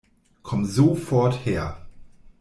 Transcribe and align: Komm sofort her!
Komm 0.41 0.65
sofort 0.65 1.45
her! 1.45 1.85